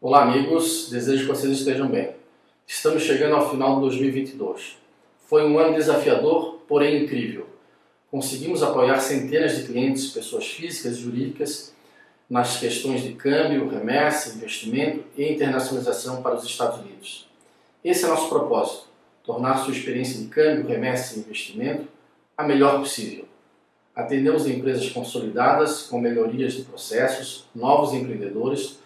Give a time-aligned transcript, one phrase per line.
[0.00, 0.88] Olá, amigos.
[0.90, 2.10] Desejo que vocês estejam bem.
[2.64, 4.76] Estamos chegando ao final de 2022.
[5.26, 7.48] Foi um ano desafiador, porém incrível.
[8.08, 11.74] Conseguimos apoiar centenas de clientes, pessoas físicas e jurídicas,
[12.30, 17.28] nas questões de câmbio, remessa, investimento e internacionalização para os Estados Unidos.
[17.82, 18.84] Esse é nosso propósito:
[19.24, 21.88] tornar sua experiência de câmbio, remessa e investimento
[22.36, 23.24] a melhor possível.
[23.96, 28.78] Atendemos empresas consolidadas com melhorias de processos, novos empreendedores,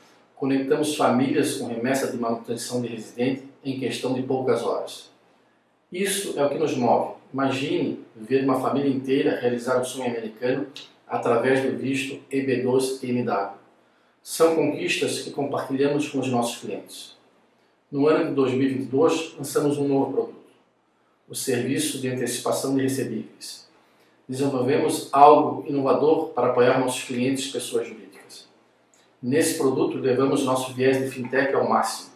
[0.42, 5.08] conectamos famílias com remessa de manutenção de residente em questão de poucas horas.
[5.92, 7.14] Isso é o que nos move.
[7.32, 10.66] Imagine ver uma família inteira realizar o sonho americano
[11.06, 13.50] através do visto EB2MW.
[14.20, 17.16] São conquistas que compartilhamos com os nossos clientes.
[17.88, 20.50] No ano de 2022, lançamos um novo produto,
[21.28, 23.68] o Serviço de Antecipação de Recebíveis.
[24.28, 28.50] Desenvolvemos algo inovador para apoiar nossos clientes e pessoas jurídicas.
[29.22, 32.10] Nesse produto, levamos nosso viés de fintech ao máximo.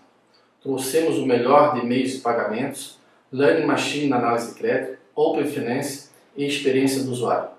[0.60, 2.98] Trouxemos o melhor de meios de pagamentos,
[3.30, 7.50] Learning Machine na análise de crédito, Open Finance e experiência do usuário.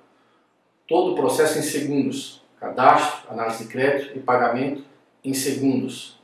[0.85, 4.83] Todo o processo em segundos, cadastro, análise de crédito e pagamento
[5.23, 6.19] em segundos,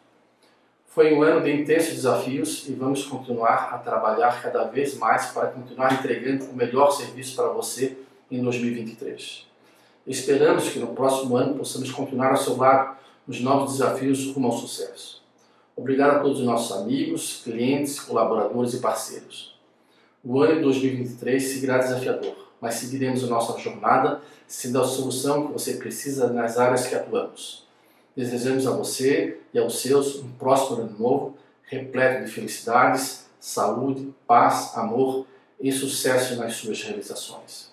[0.87, 5.47] foi um ano de intensos desafios e vamos continuar a trabalhar cada vez mais para
[5.47, 7.97] continuar entregando o melhor serviço para você
[8.29, 9.47] em 2023.
[10.05, 14.57] Esperamos que no próximo ano possamos continuar ao seu lado nos novos desafios rumo ao
[14.57, 15.21] sucesso.
[15.75, 19.57] Obrigado a todos os nossos amigos, clientes, colaboradores e parceiros.
[20.23, 25.53] O ano de 2023 seguirá desafiador, mas seguiremos a nossa jornada sendo a solução que
[25.53, 27.65] você precisa nas áreas que atuamos.
[28.15, 34.71] Desejamos a você e aos seus um próspero ano novo, repleto de felicidades, saúde, paz,
[34.77, 35.25] amor
[35.59, 37.72] e sucesso nas suas realizações.